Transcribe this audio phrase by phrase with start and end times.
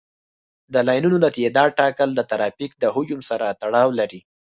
[0.73, 4.19] د لاینونو د تعداد ټاکل د ترافیک د حجم سره تړاو لري